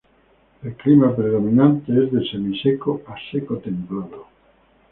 El 0.63 0.73
clima 0.77 1.15
predominante 1.15 1.91
es 1.91 2.11
de 2.11 2.27
semiseco 2.27 3.03
a 3.05 3.13
seco 3.31 3.59
templado. 3.59 4.25